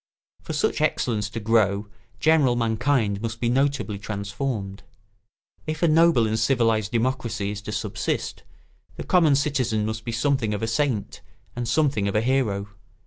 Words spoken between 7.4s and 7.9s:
is to